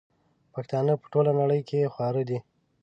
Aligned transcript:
پښتانه 0.53 0.93
په 1.01 1.05
ټوله 1.11 1.31
نړئ 1.39 1.61
کي 1.69 1.91
خواره 1.93 2.23
دي 2.29 2.39